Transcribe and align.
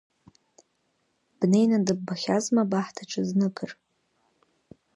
Бнеины 1.39 1.77
дыббахьазма 1.85 2.61
абахҭаҿы 2.63 3.21
зныкыр? 3.27 3.71